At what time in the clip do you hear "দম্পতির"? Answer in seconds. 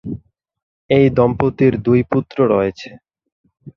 1.17-1.73